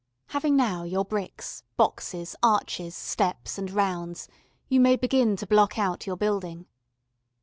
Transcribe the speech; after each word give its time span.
Having 0.29 0.55
now 0.55 0.81
your 0.81 1.05
bricks, 1.05 1.61
boxes, 1.77 2.35
arches, 2.41 2.95
steps, 2.95 3.59
and 3.59 3.69
rounds, 3.69 4.27
you 4.67 4.79
may 4.79 4.95
begin 4.95 5.35
to 5.35 5.45
block 5.45 5.77
out 5.77 6.07
your 6.07 6.17
building. 6.17 6.65